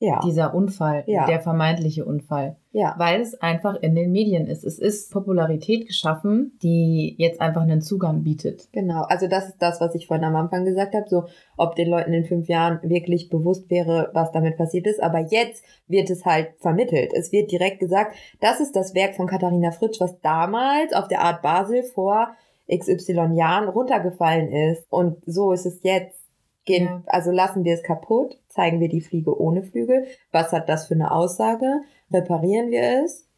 Ja, 0.00 0.20
Dieser 0.24 0.54
Unfall, 0.54 1.02
Ja. 1.08 1.26
der 1.26 1.40
vermeintliche 1.40 2.04
Unfall. 2.04 2.54
ja. 2.70 2.94
weil 2.98 3.20
es 3.20 3.34
einfach 3.42 3.74
in 3.82 3.96
den 3.96 4.12
Medien 4.12 4.46
ist. 4.46 4.62
Es 4.62 4.78
ist 4.78 5.10
Popularität 5.10 5.88
geschaffen, 5.88 6.56
die 6.62 7.16
jetzt 7.18 7.40
einfach 7.40 7.62
einen 7.62 7.80
Zugang 7.80 8.22
bietet. 8.22 8.68
Genau, 8.72 9.02
also 9.02 9.26
das 9.26 9.48
ist 9.48 9.56
das, 9.58 9.80
was 9.80 9.96
ich 9.96 10.06
vorhin 10.06 10.24
am 10.24 10.36
Anfang 10.36 10.64
gesagt 10.64 10.94
habe, 10.94 11.08
so 11.08 11.24
ob 11.56 11.74
den 11.74 11.88
Leuten 11.88 12.12
in 12.12 12.24
fünf 12.24 12.46
Jahren 12.48 12.78
wirklich 12.88 13.28
bewusst 13.28 13.68
wäre, 13.70 14.10
was 14.12 14.30
damit 14.30 14.56
passiert 14.56 14.86
ist. 14.86 15.02
Aber 15.02 15.18
jetzt 15.18 15.64
wird 15.88 16.10
es 16.10 16.24
halt 16.24 16.50
vermittelt. 16.58 17.12
Es 17.12 17.32
wird 17.32 17.50
direkt 17.50 17.80
gesagt, 17.80 18.14
das 18.40 18.60
ist 18.60 18.76
das 18.76 18.94
Werk 18.94 19.16
von 19.16 19.26
Katharina 19.26 19.72
Fritsch, 19.72 20.00
was 20.00 20.20
damals 20.20 20.92
auf 20.92 21.08
der 21.08 21.22
Art 21.22 21.42
Basel 21.42 21.82
vor 21.82 22.28
XY 22.72 23.34
Jahren 23.34 23.68
runtergefallen 23.68 24.52
ist. 24.52 24.84
Und 24.90 25.16
so 25.26 25.50
ist 25.50 25.66
es 25.66 25.82
jetzt. 25.82 26.16
Gehen, 26.64 26.84
Ja. 26.84 27.02
Also 27.06 27.30
lassen 27.30 27.64
wir 27.64 27.72
es 27.72 27.82
kaputt, 27.82 28.36
zeigen 28.58 28.80
wir 28.80 28.88
die 28.88 29.00
Fliege 29.00 29.40
ohne 29.40 29.62
Flügel. 29.62 30.04
Was 30.32 30.50
hat 30.50 30.68
das 30.68 30.88
für 30.88 30.94
eine 30.94 31.12
Aussage? 31.12 31.80
Reparieren 32.12 32.72
wir 32.72 33.04
es? 33.04 33.28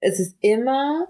Es 0.00 0.18
ist 0.18 0.36
immer, 0.40 1.06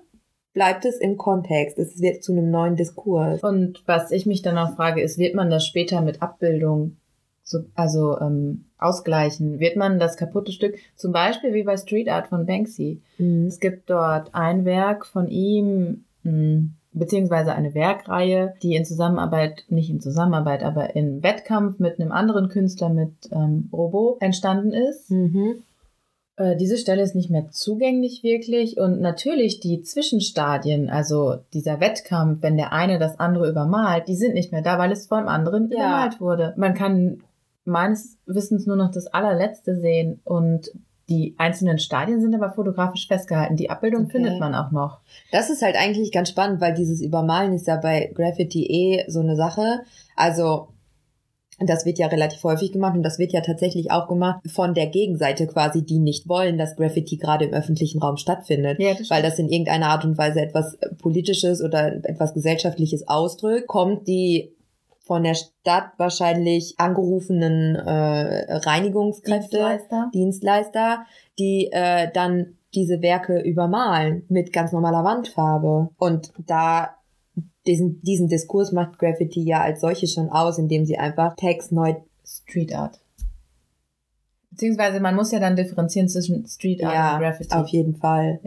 bleibt 0.53 0.85
es 0.85 0.99
im 0.99 1.17
Kontext. 1.17 1.79
Es 1.79 1.99
wird 1.99 2.23
zu 2.23 2.33
einem 2.33 2.51
neuen 2.51 2.77
Diskurs. 2.77 3.43
Und 3.43 3.83
was 3.87 4.11
ich 4.11 4.27
mich 4.27 4.43
dann 4.43 4.59
auch 4.59 4.77
frage, 4.77 5.01
ist, 5.01 5.17
wird 5.17 5.35
man 5.35 5.49
das 5.49 5.65
später 5.67 6.03
mit 6.03 6.21
Abbildung 6.21 6.99
so, 7.43 7.61
also 7.75 8.21
ähm, 8.21 8.67
ausgleichen? 8.77 9.61
Wird 9.61 9.77
man 9.77 9.99
das 9.99 10.19
kaputte 10.19 10.53
Stück, 10.53 10.77
zum 10.95 11.13
Beispiel 11.13 11.55
wie 11.55 11.63
bei 11.63 11.79
Street 11.79 12.11
Art 12.11 12.29
von 12.29 12.45
Banksy, 12.45 13.01
Mhm. 13.17 13.47
es 13.47 13.61
gibt 13.61 13.89
dort 13.89 14.35
ein 14.35 14.67
Werk 14.67 15.07
von 15.07 15.29
ihm, 15.29 16.05
mh, 16.23 16.65
beziehungsweise 16.93 17.53
eine 17.53 17.75
Werkreihe, 17.75 18.55
die 18.63 18.75
in 18.75 18.85
Zusammenarbeit, 18.85 19.65
nicht 19.69 19.91
in 19.91 20.01
Zusammenarbeit, 20.01 20.63
aber 20.63 20.97
in 20.97 21.23
Wettkampf 21.23 21.79
mit 21.79 22.01
einem 22.01 22.13
anderen 22.13 22.49
Künstler, 22.49 22.89
mit 22.89 23.13
ähm, 23.31 23.69
Robo, 23.73 24.17
entstanden 24.21 24.73
ist. 24.73 25.11
Mhm. 25.11 25.63
Äh, 26.37 26.57
diese 26.57 26.77
Stelle 26.79 27.03
ist 27.03 27.15
nicht 27.15 27.31
mehr 27.31 27.51
zugänglich 27.51 28.23
wirklich 28.23 28.79
und 28.79 29.01
natürlich 29.01 29.61
die 29.61 29.83
Zwischenstadien, 29.83 30.89
also 30.89 31.37
dieser 31.53 31.81
Wettkampf, 31.81 32.43
wenn 32.43 32.57
der 32.57 32.73
eine 32.73 32.99
das 32.99 33.19
andere 33.19 33.49
übermalt, 33.51 34.09
die 34.09 34.17
sind 34.17 34.35
nicht 34.35 34.53
mehr 34.53 34.63
da, 34.63 34.79
weil 34.79 34.93
es 34.93 35.07
vom 35.07 35.29
anderen 35.29 35.71
Ja. 35.71 35.77
übermalt 35.77 36.21
wurde. 36.21 36.55
Man 36.57 36.75
kann 36.75 37.23
meines 37.65 38.17
Wissens 38.25 38.67
nur 38.67 38.77
noch 38.77 38.91
das 38.91 39.09
allerletzte 39.09 39.77
sehen 39.77 40.21
und 40.25 40.71
die 41.09 41.35
einzelnen 41.39 41.79
Stadien 41.79 42.21
sind 42.21 42.35
aber 42.35 42.53
fotografisch 42.53 43.07
festgehalten. 43.09 43.57
Die 43.57 43.71
Abbildung 43.71 44.05
Okay. 44.05 44.13
findet 44.13 44.39
man 44.39 44.55
auch 44.55 44.71
noch. 44.71 44.99
Das 45.33 45.49
ist 45.51 45.63
halt 45.63 45.77
eigentlich 45.77 46.13
ganz 46.13 46.29
spannend, 46.29 46.61
weil 46.61 46.75
dieses 46.75 47.01
Übermalen 47.01 47.53
ist 47.55 47.67
ja 47.67 47.77
bei 47.77 48.11
Graffiti 48.15 48.67
eh 48.67 49.05
so 49.09 49.21
eine 49.21 49.37
Sache. 49.37 49.81
Also, 50.17 50.69
das 51.61 51.85
wird 51.85 51.99
ja 51.99 52.07
relativ 52.07 52.45
häufig 52.45 52.73
gemacht 52.73 52.95
und 52.95 53.03
das 53.03 53.19
wird 53.19 53.33
ja 53.33 53.41
tatsächlich 53.41 53.91
auch 53.91 54.07
gemacht 54.07 54.41
von 54.49 54.75
der 54.75 54.87
Gegenseite 54.87 55.47
quasi, 55.47 55.85
die 55.85 55.99
nicht 55.99 56.29
wollen, 56.29 56.57
dass 56.57 56.77
Graffiti 56.77 57.17
gerade 57.17 57.47
im 57.47 57.53
öffentlichen 57.53 58.01
Raum 58.01 58.17
stattfindet. 58.17 58.79
Ja, 58.79 58.95
das 58.95 59.11
Weil 59.11 59.23
das 59.23 59.39
in 59.39 59.49
irgendeiner 59.49 59.89
Art 59.89 60.05
und 60.05 60.19
Weise 60.19 60.41
etwas 60.41 60.79
Politisches 61.01 61.63
oder 61.63 61.95
etwas 62.05 62.35
Gesellschaftliches 62.35 63.09
ausdrückt, 63.09 63.67
kommt 63.67 64.07
die 64.07 64.53
von 65.09 65.25
der 65.25 65.35
Stadt 65.35 65.91
wahrscheinlich 65.97 66.75
angerufenen 66.79 67.75
äh, 67.75 68.55
Reinigungskräfte, 68.55 69.57
Dienstleister. 69.57 70.11
Dienstleister, 70.15 71.07
die 71.39 71.71
äh, 71.73 72.13
dann 72.13 72.59
diese 72.75 73.03
Werke 73.03 73.41
übermalen 73.41 74.25
mit 74.29 74.53
ganz 74.53 74.71
normaler 74.73 75.03
Wandfarbe. 75.03 75.89
Und 75.99 76.33
da 76.47 76.95
diesen, 77.67 78.01
diesen 78.03 78.29
Diskurs 78.29 78.71
macht 78.73 78.99
Graffiti 78.99 79.43
ja 79.43 79.63
als 79.63 79.81
solche 79.81 80.07
schon 80.07 80.29
aus, 80.29 80.59
indem 80.59 80.85
sie 80.85 80.99
einfach 80.99 81.35
Text 81.35 81.73
neu. 81.73 81.95
Street 82.25 82.75
Art. 82.75 83.01
Beziehungsweise 84.51 85.01
man 85.01 85.15
muss 85.15 85.33
ja 85.33 85.41
dann 85.41 85.57
differenzieren 85.57 86.09
zwischen 86.11 86.47
Street 86.47 86.85
Art 86.85 86.95
Ja, 86.95 87.15
und 87.15 87.21
Graffiti. 87.23 87.55
auf 87.57 87.69
jeden 87.69 87.97
Fall. 87.97 88.39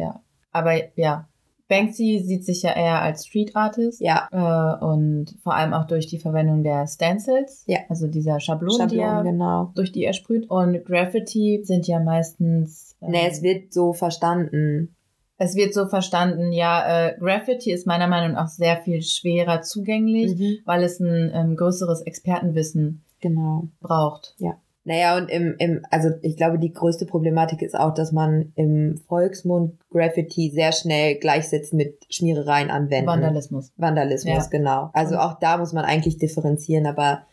Aber 0.52 0.74
ja, 0.96 1.28
Banksy 1.72 2.22
sieht 2.24 2.46
sich 2.46 2.64
ja 2.64 2.76
eher 2.76 3.02
als 3.02 3.26
Street 3.26 3.56
Artist. 3.56 4.02
Ja, 4.02 4.28
Äh, 4.32 4.84
und 4.86 5.38
vor 5.42 5.56
allem 5.56 5.74
auch 5.74 5.88
durch 5.88 6.06
die 6.08 6.20
Verwendung 6.20 6.64
der 6.64 6.86
Stencils. 6.86 7.64
Ja. 7.66 7.80
Also 7.88 8.08
dieser 8.08 8.40
Schablonen, 8.42 8.90
die 8.90 8.98
Schablonen, 8.98 9.26
er, 9.26 9.32
genau. 9.32 9.72
durch 9.76 9.94
die 9.94 10.04
er 10.04 10.12
sprüht. 10.14 10.50
Und 10.50 10.84
Graffiti 10.84 11.62
sind 11.64 11.88
ja 11.88 12.00
meistens. 12.02 12.98
ähm, 13.02 13.12
Nee, 13.12 13.28
es 13.30 13.42
wird 13.42 13.72
so 13.74 13.94
verstanden. 13.94 14.94
es 15.38 15.56
wird 15.56 15.74
so 15.74 15.88
verstanden, 15.88 16.52
ja, 16.52 17.08
äh, 17.08 17.16
Graffiti 17.18 17.72
ist 17.72 17.88
meiner 17.88 18.08
Meinung 18.08 18.34
nach 18.34 18.48
sehr 18.50 18.78
viel 18.84 19.02
schwerer 19.02 19.62
zugänglich, 19.62 20.38
Mhm, 20.38 20.58
weil 20.66 20.84
es 20.84 21.00
ein 21.00 21.32
ähm, 21.34 21.56
größeres 21.56 22.02
Expertenwissen 22.02 23.02
genau. 23.22 23.64
braucht. 23.80 24.36
Naja, 24.84 25.16
und 25.18 25.30
im, 25.30 25.56
im, 25.60 25.82
also 25.92 26.10
ich 26.24 26.38
glaube, 26.38 26.58
die 26.58 26.74
größte 26.74 27.06
Problematik 27.06 27.62
ist 27.62 27.76
auch, 27.76 27.94
dass 27.94 28.12
man 28.12 28.52
im 28.56 28.98
Volksmund 29.08 29.80
Graffiti 29.92 30.50
sehr 30.50 30.72
schnell 30.72 31.16
gleichsetzt 31.20 31.74
mit 31.74 32.00
Schmierereien 32.10 32.72
anwenden. 32.72 33.08
Vandalismus. 33.08 33.72
Vandalismus, 33.78 34.46
Ja. 34.46 34.48
genau. 34.50 34.90
Also 34.94 35.18
auch 35.18 35.38
da 35.40 35.58
muss 35.58 35.74
man 35.74 35.86
eigentlich 35.86 36.18
differenzieren, 36.18 36.88
aber 36.88 37.28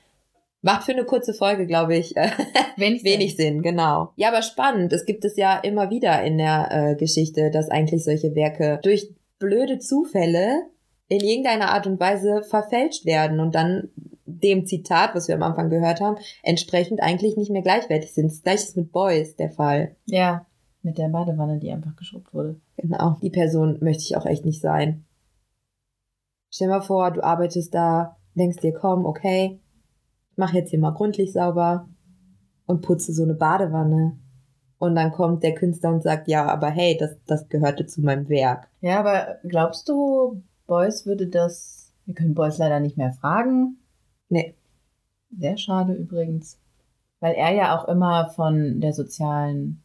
macht 0.60 0.84
für 0.84 0.92
eine 0.92 1.04
kurze 1.04 1.32
Folge, 1.32 1.66
glaube 1.66 1.96
ich, 1.96 2.16
äh, 2.16 2.28
Wenig, 2.76 3.02
wenig 3.04 3.36
Sinn, 3.36 3.62
genau. 3.62 4.12
Ja, 4.16 4.28
aber 4.28 4.42
spannend. 4.42 4.92
Es 4.92 5.06
gibt 5.06 5.24
es 5.24 5.36
ja 5.36 5.56
immer 5.58 5.90
wieder 5.90 6.22
in 6.22 6.36
der 6.36 6.68
äh, 6.70 6.94
Geschichte, 6.96 7.50
dass 7.50 7.70
eigentlich 7.70 8.04
solche 8.04 8.34
Werke 8.34 8.78
durch 8.82 9.10
blöde 9.38 9.78
Zufälle 9.78 10.64
in 11.08 11.20
irgendeiner 11.20 11.70
Art 11.70 11.86
und 11.86 11.98
Weise 11.98 12.42
verfälscht 12.42 13.06
werden 13.06 13.40
und 13.40 13.54
dann 13.54 13.88
dem 14.42 14.66
Zitat, 14.66 15.14
was 15.14 15.28
wir 15.28 15.34
am 15.34 15.42
Anfang 15.42 15.70
gehört 15.70 16.00
haben, 16.00 16.16
entsprechend 16.42 17.02
eigentlich 17.02 17.36
nicht 17.36 17.50
mehr 17.50 17.62
gleichwertig 17.62 18.12
sind. 18.12 18.30
Das 18.30 18.42
gleiche 18.42 18.64
ist 18.64 18.76
mit 18.76 18.92
Boys 18.92 19.36
der 19.36 19.50
Fall. 19.50 19.96
Ja, 20.06 20.46
mit 20.82 20.98
der 20.98 21.08
Badewanne, 21.08 21.58
die 21.58 21.70
einfach 21.70 21.96
geschrubbt 21.96 22.32
wurde. 22.32 22.60
Genau. 22.76 23.16
Die 23.22 23.30
Person 23.30 23.78
möchte 23.80 24.02
ich 24.04 24.16
auch 24.16 24.26
echt 24.26 24.44
nicht 24.44 24.60
sein. 24.60 25.04
Stell 26.50 26.68
mal 26.68 26.80
vor, 26.80 27.10
du 27.10 27.22
arbeitest 27.22 27.74
da, 27.74 28.16
denkst 28.34 28.58
dir, 28.58 28.72
komm, 28.72 29.04
okay, 29.04 29.60
mach 30.36 30.54
jetzt 30.54 30.70
hier 30.70 30.78
mal 30.78 30.92
gründlich 30.92 31.32
sauber 31.32 31.88
und 32.66 32.82
putze 32.82 33.12
so 33.12 33.24
eine 33.24 33.34
Badewanne. 33.34 34.18
Und 34.78 34.94
dann 34.94 35.10
kommt 35.10 35.42
der 35.42 35.54
Künstler 35.54 35.92
und 35.92 36.02
sagt, 36.02 36.28
ja, 36.28 36.46
aber 36.46 36.70
hey, 36.70 36.96
das, 36.98 37.16
das 37.26 37.48
gehörte 37.48 37.86
zu 37.86 38.00
meinem 38.00 38.28
Werk. 38.28 38.68
Ja, 38.80 39.00
aber 39.00 39.38
glaubst 39.42 39.88
du, 39.88 40.42
Beuys 40.66 41.04
würde 41.04 41.26
das. 41.26 41.92
Wir 42.06 42.14
können 42.14 42.34
Beuys 42.34 42.58
leider 42.58 42.78
nicht 42.78 42.96
mehr 42.96 43.12
fragen. 43.12 43.77
Nee. 44.28 44.54
Sehr 45.36 45.56
schade 45.58 45.92
übrigens. 45.92 46.58
Weil 47.20 47.34
er 47.34 47.52
ja 47.52 47.78
auch 47.78 47.88
immer 47.88 48.30
von 48.30 48.80
der 48.80 48.92
sozialen 48.92 49.82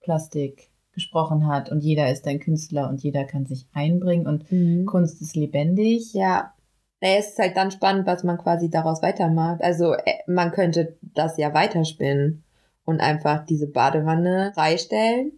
Plastik 0.00 0.70
gesprochen 0.92 1.46
hat 1.46 1.70
und 1.70 1.82
jeder 1.82 2.10
ist 2.10 2.26
ein 2.26 2.40
Künstler 2.40 2.88
und 2.88 3.02
jeder 3.02 3.24
kann 3.24 3.46
sich 3.46 3.66
einbringen 3.72 4.26
und 4.26 4.46
Kunst 4.86 5.22
ist 5.22 5.36
lebendig. 5.36 6.12
Ja. 6.12 6.52
Naja, 7.00 7.16
es 7.18 7.30
ist 7.30 7.38
halt 7.38 7.56
dann 7.56 7.70
spannend, 7.70 8.06
was 8.06 8.22
man 8.22 8.38
quasi 8.38 8.70
daraus 8.70 9.02
weitermacht. 9.02 9.62
Also 9.62 9.94
äh, 9.94 10.18
man 10.26 10.52
könnte 10.52 10.96
das 11.00 11.36
ja 11.36 11.52
weiterspinnen 11.52 12.44
und 12.84 13.00
einfach 13.00 13.44
diese 13.44 13.66
Badewanne 13.66 14.52
freistellen 14.54 15.32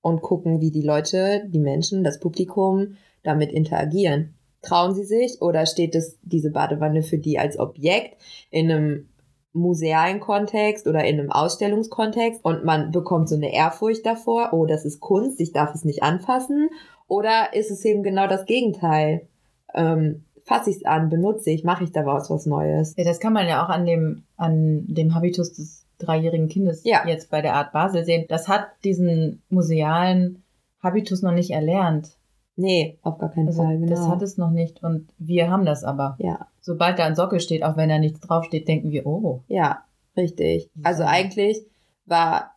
und 0.00 0.22
gucken, 0.22 0.60
wie 0.60 0.70
die 0.70 0.82
Leute, 0.82 1.44
die 1.48 1.58
Menschen, 1.58 2.04
das 2.04 2.20
Publikum 2.20 2.96
damit 3.22 3.50
interagieren. 3.50 4.34
Trauen 4.62 4.94
sie 4.94 5.04
sich 5.04 5.40
oder 5.40 5.66
steht 5.66 5.94
es 5.94 6.18
diese 6.22 6.50
Badewanne 6.50 7.02
für 7.02 7.18
die 7.18 7.38
als 7.38 7.58
Objekt 7.58 8.20
in 8.50 8.70
einem 8.70 9.08
musealen 9.52 10.20
Kontext 10.20 10.86
oder 10.86 11.04
in 11.04 11.18
einem 11.18 11.32
Ausstellungskontext 11.32 12.44
und 12.44 12.64
man 12.64 12.90
bekommt 12.90 13.28
so 13.28 13.36
eine 13.36 13.52
Ehrfurcht 13.54 14.04
davor, 14.04 14.50
oh, 14.52 14.66
das 14.66 14.84
ist 14.84 15.00
Kunst, 15.00 15.40
ich 15.40 15.52
darf 15.52 15.74
es 15.74 15.84
nicht 15.84 16.02
anfassen? 16.02 16.68
Oder 17.08 17.54
ist 17.54 17.70
es 17.70 17.84
eben 17.84 18.02
genau 18.02 18.26
das 18.26 18.44
Gegenteil? 18.44 19.28
Ähm, 19.74 20.24
fasse 20.44 20.70
ich 20.70 20.76
es 20.76 20.84
an, 20.84 21.08
benutze 21.08 21.50
ich, 21.50 21.64
mache 21.64 21.84
ich 21.84 21.92
daraus 21.92 22.30
was 22.30 22.46
Neues? 22.46 22.94
Ja, 22.96 23.04
das 23.04 23.20
kann 23.20 23.32
man 23.32 23.48
ja 23.48 23.64
auch 23.64 23.68
an 23.68 23.86
dem, 23.86 24.24
an 24.36 24.84
dem 24.88 25.14
Habitus 25.14 25.52
des 25.54 25.86
dreijährigen 25.98 26.48
Kindes 26.48 26.82
Ja. 26.84 27.06
jetzt 27.06 27.30
bei 27.30 27.40
der 27.40 27.54
Art 27.54 27.72
Basel 27.72 28.04
sehen. 28.04 28.26
Das 28.28 28.48
hat 28.48 28.66
diesen 28.84 29.42
musealen 29.48 30.42
Habitus 30.82 31.22
noch 31.22 31.32
nicht 31.32 31.50
erlernt. 31.50 32.16
Nee, 32.56 32.98
auf 33.02 33.18
gar 33.18 33.30
keinen 33.30 33.48
Also 33.48 33.62
Fall, 33.62 33.78
genau. 33.78 33.90
das 33.90 34.08
hat 34.08 34.22
es 34.22 34.38
noch 34.38 34.50
nicht 34.50 34.82
und 34.82 35.08
wir 35.18 35.50
haben 35.50 35.66
das 35.66 35.84
aber. 35.84 36.16
ja, 36.18 36.48
Sobald 36.60 36.98
da 36.98 37.04
ein 37.04 37.14
Sockel 37.14 37.38
steht, 37.40 37.62
auch 37.62 37.76
wenn 37.76 37.88
da 37.88 37.98
nichts 37.98 38.20
draufsteht, 38.20 38.66
denken 38.66 38.90
wir, 38.90 39.06
oh. 39.06 39.42
ja, 39.46 39.84
richtig. 40.16 40.70
Also 40.82 41.04
eigentlich 41.04 41.64
war 42.06 42.56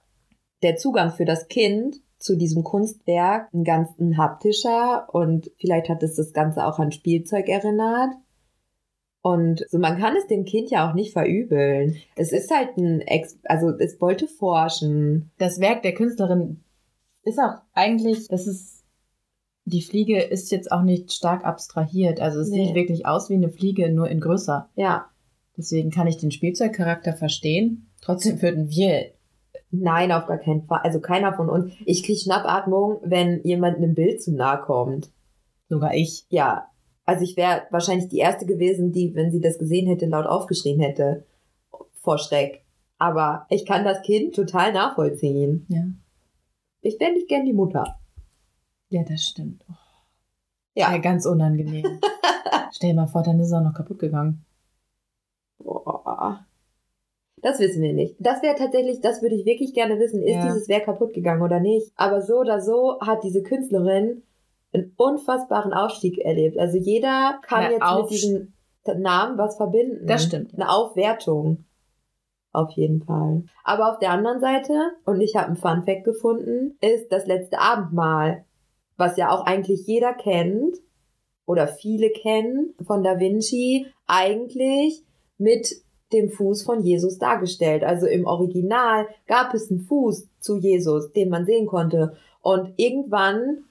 der 0.64 0.78
Zugang 0.78 1.12
für 1.12 1.26
das 1.26 1.48
Kind 1.48 1.98
zu 2.18 2.36
diesem 2.36 2.64
Kunstwerk 2.64 3.54
ein 3.54 3.64
ganz 3.64 3.98
ein 4.00 4.18
haptischer 4.18 5.08
und 5.14 5.52
vielleicht 5.58 5.90
hat 5.90 6.04
es 6.04 6.16
das 6.16 6.34
Ganze 6.34 6.66
auch 6.66 6.80
an 6.80 6.92
Spielzeug 6.92 7.48
erinnert. 7.48 8.14
Und 9.22 9.66
so, 9.70 9.80
man 9.80 10.00
kann 10.00 10.16
es 10.16 10.28
dem 10.28 10.46
Kind 10.46 10.70
ja 10.70 10.90
auch 10.90 10.94
nicht 10.94 11.12
verübeln. 11.12 11.98
Es 12.16 12.32
ist 12.32 12.52
halt 12.52 12.78
ein, 12.78 13.02
Ex 13.02 13.38
also 13.44 13.70
es 13.70 14.00
wollte 14.00 14.28
forschen. 14.28 15.32
Das 15.38 15.60
Werk 15.60 15.82
der 15.82 15.94
Künstlerin 15.94 16.64
ist 17.24 17.40
auch 17.40 17.62
eigentlich, 17.74 18.28
das 18.28 18.48
ist, 18.48 18.79
die 19.66 19.82
Fliege 19.82 20.22
ist 20.22 20.52
jetzt 20.52 20.72
auch 20.72 20.82
nicht 20.82 21.12
stark 21.14 21.46
abstrahiert. 21.46 22.20
Also 22.20 22.40
es 22.40 22.50
Nee. 22.50 22.66
sieht 22.68 22.76
wirklich 22.76 23.06
aus 23.06 23.30
wie 23.30 23.36
eine 23.36 23.50
Fliege, 23.50 23.92
nur 23.92 24.10
in 24.10 24.20
größer. 24.20 24.70
Ja, 24.76 25.06
Deswegen 25.58 25.92
kann 25.92 26.08
ich 26.08 26.16
den 26.16 26.32
Spielzeugcharakter 26.32 27.12
verstehen. 27.12 27.90
Trotzdem 28.02 28.42
würden 28.42 28.70
wir, 28.70 29.12
Nein, 29.72 30.12
auf 30.14 30.26
gar 30.26 30.38
keinen 30.38 30.64
Fall. 30.64 30.80
Also 30.84 31.02
keiner 31.02 31.34
von 31.34 31.50
uns. 31.50 31.74
Ich 31.86 32.02
krieg 32.04 32.18
Schnappatmung, 32.18 33.00
wenn 33.04 33.42
jemand 33.44 33.76
einem 33.78 33.94
Bild 33.94 34.22
zu 34.24 34.32
nahe 34.34 34.62
kommt. 34.62 35.12
sogar 35.68 35.94
ich, 35.94 36.26
Ja. 36.30 36.68
Also 37.06 37.24
ich 37.24 37.36
wäre 37.36 37.64
wahrscheinlich 37.72 38.08
die 38.08 38.20
erste 38.20 38.46
gewesen, 38.46 38.92
die, 38.94 39.14
wenn 39.16 39.32
sie 39.32 39.42
das 39.42 39.58
gesehen 39.60 39.88
hätte, 39.88 40.06
laut 40.06 40.28
aufgeschrien 40.28 40.80
hätte. 40.80 41.26
Vor 41.96 42.18
Schreck. 42.20 42.64
Aber 42.98 43.46
ich 43.50 43.66
kann 43.66 43.84
das 43.84 44.02
Kind 44.04 44.36
total 44.36 44.72
nachvollziehen. 44.72 45.66
ja. 45.70 45.84
Ich 46.82 47.00
wäre 47.02 47.12
nicht 47.12 47.28
gern 47.28 47.46
die 47.46 47.54
Mutter. 47.54 48.00
Ja, 48.90 49.04
das 49.04 49.24
stimmt. 49.24 49.64
Oh, 49.70 49.74
Ja. 50.76 50.92
ja, 50.92 50.98
ganz 50.98 51.26
unangenehm. 51.26 52.00
Stell 52.72 52.92
dir 52.92 52.96
mal 52.96 53.08
vor, 53.08 53.24
dann 53.24 53.40
ist 53.40 53.48
es 53.48 53.54
auch 53.54 53.62
noch 53.62 53.74
kaputt 53.74 54.00
gegangen. 54.00 54.46
Boah. 55.60 56.46
Das 57.42 57.60
wissen 57.60 57.82
wir 57.82 57.94
nicht. 57.94 58.16
Das 58.20 58.42
wäre 58.42 58.56
tatsächlich, 58.56 59.00
das 59.02 59.22
würde 59.22 59.36
ich 59.36 59.46
wirklich 59.46 59.74
gerne 59.74 59.98
wissen. 60.00 60.22
Ist 60.22 60.36
Ja. 60.36 60.46
dieses 60.46 60.68
Werk 60.68 60.86
kaputt 60.86 61.14
gegangen 61.14 61.42
oder 61.42 61.60
nicht? 61.60 61.92
Aber 61.96 62.22
so 62.22 62.40
oder 62.40 62.60
so 62.62 63.00
hat 63.02 63.24
diese 63.24 63.44
Künstlerin 63.44 64.24
einen 64.74 64.94
unfassbaren 64.98 65.74
Aufstieg 65.74 66.20
erlebt. 66.20 66.58
Also 66.58 66.78
jeder 66.78 67.40
kann 67.44 67.64
Na, 67.64 67.72
jetzt 67.72 67.82
Aufst- 67.82 68.12
mit 68.12 68.12
diesem 68.86 69.02
Namen 69.02 69.38
was 69.38 69.56
verbinden. 69.58 70.06
Das 70.06 70.24
stimmt. 70.24 70.54
Eine 70.54 70.70
Aufwertung. 70.70 71.66
Auf 72.52 72.72
jeden 72.72 73.04
Fall. 73.04 73.44
Aber 73.64 73.92
auf 73.92 74.00
der 74.00 74.12
anderen 74.12 74.40
Seite, 74.40 74.74
und 75.06 75.22
ich 75.22 75.36
habe 75.36 75.48
einen 75.48 75.56
Funfact 75.56 76.04
gefunden, 76.04 76.78
ist 76.82 77.12
das 77.12 77.26
letzte 77.28 77.60
Abendmahl, 77.60 78.44
was 79.00 79.18
ja 79.18 79.32
auch 79.32 79.46
eigentlich 79.46 79.88
jeder 79.88 80.14
kennt 80.14 80.78
oder 81.46 81.68
viele 81.68 82.12
kennen 82.12 82.76
von 82.86 83.04
Da 83.04 83.20
Vinci, 83.20 83.88
eigentlich 84.06 85.02
mit 85.38 85.82
dem 86.12 86.30
Fuß 86.30 86.64
von 86.64 86.84
Jesus 86.84 87.18
dargestellt. 87.18 87.84
Also 87.84 88.06
im 88.06 88.26
Original 88.26 89.08
gab 89.26 89.54
es 89.54 89.72
einen 89.72 89.82
Fuß 89.82 90.28
zu 90.40 90.58
Jesus, 90.58 91.12
den 91.14 91.30
man 91.30 91.46
sehen 91.46 91.66
konnte. 91.66 92.18
Und 92.42 92.74
irgendwann, 92.78 93.64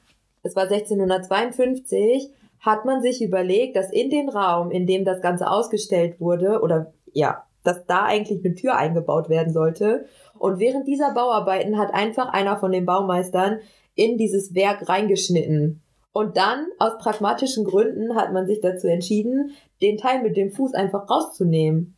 es 0.43 0.57
war 0.57 0.65
1652, 0.65 2.31
hat 2.61 2.85
man 2.85 3.03
sich 3.03 3.23
überlegt, 3.23 3.77
dass 3.77 3.93
in 3.93 4.11
den 4.11 4.29
Raum, 4.29 4.71
in 4.71 4.87
dem 4.87 5.05
das 5.05 5.21
Ganze 5.21 5.51
ausgestellt 5.51 6.21
wurde, 6.21 6.61
oder 6.61 6.93
ja, 7.13 7.45
dass 7.65 7.85
da 7.87 8.05
eigentlich 8.05 8.45
eine 8.45 8.55
Tür 8.55 8.77
eingebaut 8.77 9.29
werden 9.29 9.53
sollte. 9.53 10.07
Und 10.39 10.59
während 10.59 10.89
dieser 10.89 11.13
Bauarbeiten 11.13 11.79
hat 11.79 11.93
einfach 11.93 12.33
einer 12.33 12.57
von 12.57 12.73
den 12.73 12.87
Baumeistern 12.87 13.59
in 13.99 14.17
dieses 14.17 14.55
Werk 14.55 14.89
reingeschnitten. 14.89 15.83
Und 16.13 16.37
dann, 16.37 16.67
aus 16.79 16.97
pragmatischen 16.99 17.65
Gründen, 17.65 18.15
hat 18.17 18.33
man 18.33 18.47
sich 18.47 18.61
dazu 18.61 18.87
entschieden, 18.87 19.51
den 19.83 19.99
Teil 19.99 20.23
mit 20.23 20.37
dem 20.37 20.51
Fuß 20.51 20.73
einfach 20.75 21.09
rauszunehmen. 21.11 21.97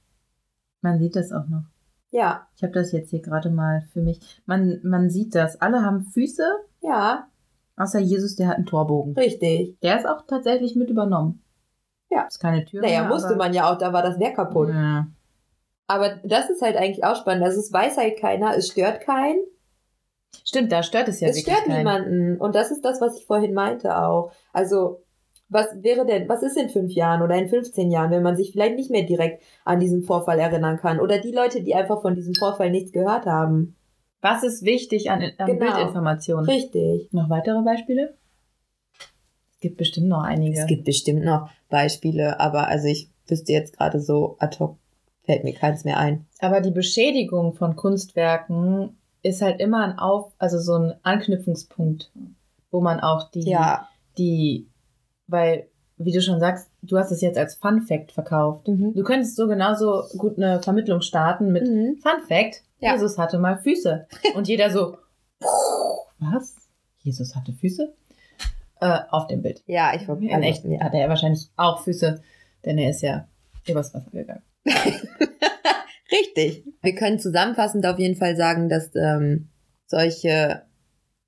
Man 0.83 0.99
sieht 0.99 1.15
das 1.17 1.31
auch 1.33 1.47
noch. 1.49 1.63
Ja, 2.11 2.49
Ich 2.57 2.63
habe 2.63 2.73
das 2.73 2.91
jetzt 2.93 3.11
hier 3.11 3.21
gerade 3.23 3.51
mal 3.51 3.83
für 3.93 4.01
mich. 4.01 4.19
Man, 4.47 4.81
man 4.83 5.11
sieht 5.11 5.35
das. 5.35 5.61
Alle 5.61 5.83
haben 5.85 6.03
Füße, 6.05 6.43
ja, 6.81 7.29
außer 7.77 8.01
Jesus, 8.01 8.35
der 8.37 8.49
hat 8.49 8.57
einen 8.57 8.67
Torbogen. 8.67 9.15
richtig. 9.15 9.79
Der 9.81 9.99
ist 9.99 10.07
auch 10.09 10.27
tatsächlich 10.27 10.75
mit 10.75 10.91
übernommen. 10.91 11.43
Ja. 12.11 12.23
Ist 12.25 12.41
keine 12.41 12.65
Tür. 12.65 12.81
Naja, 12.83 13.03
mehr, 13.03 13.09
musste 13.11 13.29
aber- 13.29 13.37
man 13.37 13.55
ja 13.55 13.71
auch, 13.73 13.79
da 13.79 13.93
war 13.93 14.03
das 14.03 14.19
Werk 14.19 14.35
kaputt. 14.37 14.71
Ja. 14.71 15.07
Aber 15.87 16.17
das 16.25 16.51
ist 16.51 16.63
halt 16.63 16.77
eigentlich 16.77 17.05
auch 17.05 17.17
spannend. 17.17 17.45
Also 17.45 17.61
es 17.61 17.73
weiß 17.73 17.97
halt 17.97 18.19
keiner, 18.19 18.57
es 18.57 18.69
stört 18.69 19.01
keinen. 19.03 19.39
Stimmt, 20.45 20.73
da 20.73 20.83
stört 20.83 21.09
es 21.09 21.21
ja 21.21 21.29
es 21.29 21.37
wirklich 21.37 21.55
stört 21.55 21.67
keinen. 21.67 21.79
niemanden. 21.79 22.37
Und 22.39 22.55
das 22.55 22.71
ist 22.71 22.85
das, 22.85 23.01
was 23.01 23.17
ich 23.19 23.27
vorhin 23.27 23.55
meinte 23.55 23.97
auch. 23.97 24.33
Also, 24.53 25.03
was 25.49 25.67
wäre 25.83 26.07
denn, 26.07 26.29
was 26.29 26.43
ist 26.43 26.57
in 26.57 26.69
fünf 26.71 26.93
Jahren 26.93 27.23
oder 27.23 27.35
in 27.37 27.49
15 27.49 27.91
Jahren, 27.91 28.11
wenn 28.11 28.23
man 28.23 28.37
sich 28.37 28.53
vielleicht 28.53 28.77
nicht 28.77 28.91
mehr 28.91 29.03
direkt 29.03 29.43
an 29.65 29.81
diesen 29.81 30.03
Vorfall 30.03 30.39
erinnern 30.39 30.79
kann? 30.79 31.01
Oder 31.01 31.19
die 31.19 31.33
Leute, 31.33 31.63
die 31.63 31.75
einfach 31.75 32.01
von 32.03 32.15
diesem 32.15 32.35
Vorfall 32.35 32.71
nichts 32.71 32.93
gehört 32.93 33.27
haben. 33.27 33.77
Was 34.21 34.43
ist 34.43 34.65
wichtig 34.65 35.11
an, 35.11 35.23
an 35.39 35.47
Genau. 35.47 35.67
Bildinformationen? 35.67 36.45
Richtig. 36.49 37.13
Noch 37.13 37.31
weitere 37.31 37.63
Beispiele? 37.63 38.15
Es 39.55 39.61
gibt 39.61 39.77
bestimmt 39.77 40.09
noch 40.09 40.23
einige. 40.23 40.59
Es 40.59 40.67
gibt 40.67 40.85
bestimmt 40.85 41.25
noch 41.25 41.51
Beispiele, 41.69 42.39
aber 42.41 42.69
also 42.69 42.87
ich 42.87 43.09
wüsste 43.29 43.53
jetzt 43.53 43.77
gerade 43.77 44.01
so 44.01 44.37
ad 44.39 44.59
hoc 44.59 44.77
fällt 45.25 45.45
mir 45.45 45.55
keins 45.55 45.85
mehr 45.85 45.99
ein. 45.99 46.27
Aber 46.41 46.61
die 46.61 46.71
Beschädigung 46.71 47.55
von 47.55 47.77
Kunstwerken 47.77 48.97
ist 49.23 49.43
halt 49.43 49.61
immer 49.61 49.85
ein 49.85 49.99
Auf, 49.99 50.33
also 50.39 50.59
so 50.59 50.75
ein 50.75 50.95
Anknüpfungspunkt, 51.03 52.11
wo 52.71 52.81
man 52.81 53.01
auch 53.01 53.31
die, 53.31 53.49
Ja. 53.49 53.89
die, 54.19 54.69
weil, 55.27 55.69
wie 55.99 56.13
du 56.13 56.23
schon 56.23 56.41
sagst, 56.41 56.71
du 56.83 56.97
hast 56.99 57.11
es 57.11 57.21
jetzt 57.21 57.39
als 57.39 57.55
Fun 57.57 57.83
Fact 57.83 58.13
verkauft. 58.13 58.69
Mhm. 58.69 58.95
Du 58.95 59.03
könntest 59.03 59.37
so 59.37 59.47
genauso 59.49 60.05
gut 60.17 60.37
eine 60.39 60.63
Vermittlung 60.63 61.01
starten 61.03 61.53
mit 61.53 61.67
Mhm. 61.69 61.97
Fun 62.03 62.21
Fact, 62.29 62.63
Ja. 62.79 62.93
Jesus 62.93 63.19
hatte 63.19 63.39
mal 63.39 63.59
Füße. 63.59 64.07
Und 64.35 64.49
jeder 64.49 64.71
so, 64.71 64.97
was? 66.19 66.57
Jesus 66.99 67.35
hatte 67.37 67.53
Füße? 67.53 67.93
Äh, 68.81 68.99
auf 69.11 69.27
dem 69.27 69.43
Bild. 69.43 69.63
Ja, 69.67 69.93
ich 69.95 70.09
wollte 70.09 70.25
In 70.25 70.43
echt 70.43 70.65
ja. 70.65 70.81
hat 70.81 70.95
er 70.95 71.09
wahrscheinlich 71.11 71.51
auch 71.57 71.81
Füße, 71.83 72.23
denn 72.65 72.79
er 72.79 72.91
ist 72.91 73.03
ja 73.03 73.27
übers 73.69 73.93
Wasser 73.93 74.11
gegangen. 74.11 74.43
Richtig. 76.11 76.65
Wir 76.83 76.95
können 76.95 77.19
zusammenfassend 77.19 77.87
auf 77.87 77.99
jeden 77.99 78.17
Fall 78.17 78.37
sagen, 78.37 78.69
dass 78.69 78.91
ähm, 78.95 79.49
solche 79.87 80.63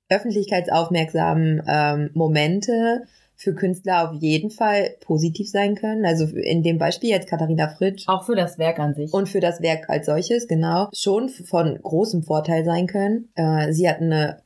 öffentlichkeitsaufmerksamen 0.09 1.63
ähm, 1.67 2.09
Momente 2.13 3.03
für 3.35 3.55
Künstler 3.55 4.09
auf 4.09 4.21
jeden 4.21 4.51
Fall 4.51 4.95
positiv 5.01 5.49
sein 5.49 5.75
können. 5.75 6.05
Also 6.05 6.25
in 6.25 6.63
dem 6.63 6.77
Beispiel 6.77 7.09
jetzt 7.09 7.27
Katharina 7.27 7.67
Fritsch 7.67 8.07
Auch 8.07 8.25
für 8.25 8.35
das 8.35 8.57
Werk 8.57 8.79
an 8.79 8.93
sich. 8.93 9.11
und 9.13 9.27
für 9.27 9.39
das 9.39 9.61
Werk 9.61 9.89
als 9.89 10.05
solches, 10.05 10.47
genau, 10.47 10.89
schon 10.93 11.29
von 11.29 11.79
großem 11.81 12.23
Vorteil 12.23 12.63
sein 12.63 12.87
können. 12.87 13.29
Äh, 13.35 13.73
sie 13.73 13.89
hat 13.89 14.01
eine 14.01 14.41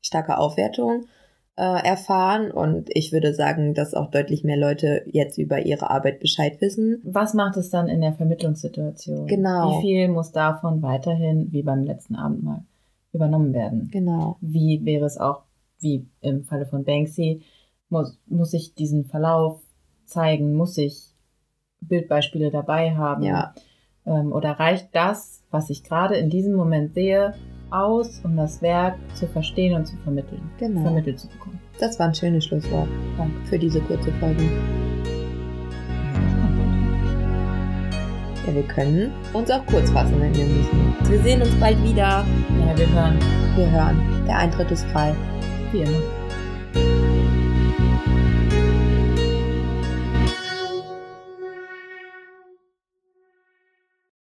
starke 0.00 0.38
Aufwertung 0.38 1.06
äh, 1.56 1.86
erfahren 1.86 2.50
und 2.50 2.90
ich 2.92 3.12
würde 3.12 3.32
sagen, 3.32 3.72
dass 3.72 3.94
auch 3.94 4.10
deutlich 4.10 4.44
mehr 4.44 4.58
Leute 4.58 5.02
jetzt 5.06 5.38
über 5.38 5.64
ihre 5.64 5.90
Arbeit 5.90 6.20
Bescheid 6.20 6.60
wissen. 6.60 7.00
Was 7.02 7.32
macht 7.32 7.56
es 7.56 7.70
dann 7.70 7.88
in 7.88 8.02
der 8.02 8.12
Vermittlungssituation? 8.12 9.26
Genau. 9.26 9.78
Wie 9.78 9.80
viel 9.80 10.08
muss 10.08 10.32
davon 10.32 10.82
weiterhin, 10.82 11.50
wie 11.52 11.62
beim 11.62 11.82
letzten 11.82 12.14
Abendmahl, 12.14 12.62
übernommen 13.12 13.54
werden? 13.54 13.88
Genau. 13.90 14.36
Wie 14.42 14.84
wäre 14.84 15.06
es 15.06 15.16
auch, 15.16 15.42
wie 15.80 16.06
im 16.20 16.44
Falle 16.44 16.66
von 16.66 16.84
Banksy, 16.84 17.42
muss, 17.88 18.18
muss 18.26 18.52
ich 18.52 18.74
diesen 18.74 19.04
Verlauf 19.06 19.60
zeigen? 20.04 20.54
Muss 20.54 20.76
ich 20.76 21.14
Bildbeispiele 21.80 22.50
dabei 22.50 22.96
haben? 22.96 23.22
Ja. 23.22 23.54
Ähm, 24.04 24.30
oder 24.32 24.52
reicht 24.52 24.88
das, 24.92 25.42
was 25.50 25.70
ich 25.70 25.84
gerade 25.84 26.16
in 26.16 26.28
diesem 26.28 26.54
Moment 26.54 26.92
sehe, 26.92 27.34
aus, 27.76 28.20
um 28.24 28.36
das 28.36 28.62
Werk 28.62 28.96
zu 29.14 29.26
verstehen 29.26 29.74
und 29.74 29.86
zu 29.86 29.96
vermitteln? 29.98 30.40
Genau. 30.58 30.82
Vermittelt 30.82 31.18
zu 31.18 31.28
bekommen. 31.28 31.58
Das 31.78 31.98
war 31.98 32.06
ein 32.06 32.14
schönes 32.14 32.44
Schlusswort 32.46 32.88
Danke. 33.18 33.34
für 33.46 33.58
diese 33.58 33.80
kurze 33.80 34.12
Folge. 34.12 34.42
Ja, 38.46 38.54
wir 38.54 38.62
können 38.62 39.10
uns 39.32 39.50
auch 39.50 39.64
kurz 39.66 39.90
fassen, 39.90 40.20
wenn 40.20 40.34
wir 40.34 40.44
müssen. 40.46 40.94
Wir 41.08 41.20
sehen 41.22 41.42
uns 41.42 41.54
bald 41.56 41.82
wieder. 41.82 42.24
Ja, 42.66 42.76
wir 42.76 42.88
hören 42.92 43.18
Wir 43.56 43.70
hören. 43.70 44.24
Der 44.26 44.38
Eintritt 44.38 44.70
ist 44.70 44.84
frei. 44.86 45.14
wie 45.72 45.80
immer. 45.80 45.98